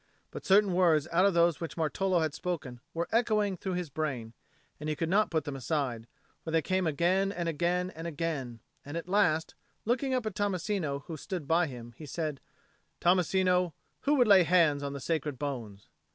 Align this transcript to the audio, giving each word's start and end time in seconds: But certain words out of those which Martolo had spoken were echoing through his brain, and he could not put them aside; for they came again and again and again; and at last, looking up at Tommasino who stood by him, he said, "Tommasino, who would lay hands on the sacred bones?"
But 0.31 0.47
certain 0.47 0.73
words 0.73 1.07
out 1.11 1.27
of 1.27 1.35
those 1.35 1.61
which 1.61 1.77
Martolo 1.77 2.21
had 2.23 2.33
spoken 2.33 2.79
were 2.91 3.07
echoing 3.11 3.55
through 3.55 3.75
his 3.75 3.91
brain, 3.91 4.33
and 4.79 4.89
he 4.89 4.95
could 4.95 5.09
not 5.09 5.29
put 5.29 5.43
them 5.43 5.55
aside; 5.55 6.07
for 6.43 6.49
they 6.49 6.63
came 6.63 6.87
again 6.87 7.31
and 7.31 7.47
again 7.47 7.91
and 7.91 8.07
again; 8.07 8.61
and 8.83 8.97
at 8.97 9.07
last, 9.07 9.53
looking 9.85 10.15
up 10.15 10.25
at 10.25 10.33
Tommasino 10.33 11.03
who 11.03 11.17
stood 11.17 11.47
by 11.47 11.67
him, 11.67 11.93
he 11.97 12.07
said, 12.07 12.39
"Tommasino, 12.99 13.73
who 13.99 14.15
would 14.15 14.27
lay 14.27 14.41
hands 14.41 14.81
on 14.81 14.93
the 14.93 14.99
sacred 14.99 15.37
bones?" 15.37 15.87